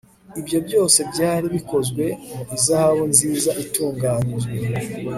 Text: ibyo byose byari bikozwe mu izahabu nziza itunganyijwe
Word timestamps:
ibyo 0.39 0.57
byose 0.67 0.99
byari 1.11 1.45
bikozwe 1.55 2.05
mu 2.37 2.41
izahabu 2.55 3.03
nziza 3.13 3.51
itunganyijwe 3.63 4.55